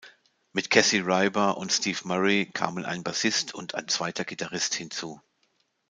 Mit 0.51 0.71
Casey 0.71 0.99
Ryba 1.01 1.51
und 1.51 1.71
Steve 1.71 1.99
Murray 2.05 2.47
kamen 2.51 2.85
ein 2.85 3.03
Bassist 3.03 3.53
und 3.53 3.75
ein 3.75 3.87
zweiter 3.87 4.23
Gitarrist 4.25 4.73
hinzu. 4.73 5.21